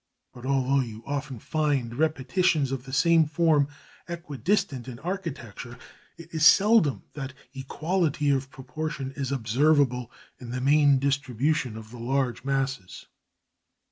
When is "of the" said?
2.71-2.91, 11.77-11.99